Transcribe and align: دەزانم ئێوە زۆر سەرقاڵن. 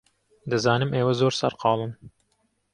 دەزانم 0.49 0.91
ئێوە 0.97 1.13
زۆر 1.19 1.33
سەرقاڵن. 1.39 1.91